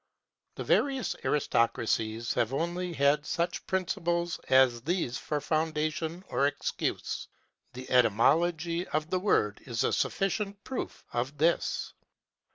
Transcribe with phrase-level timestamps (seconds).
[0.55, 7.27] The various aristocracies have only had such principles as these for foundation or excuse.
[7.73, 11.93] The etymology of the word is a sufficient proof of this.